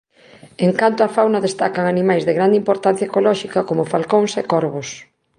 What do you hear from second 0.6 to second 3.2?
En canto á fauna destacan animais de grande importancia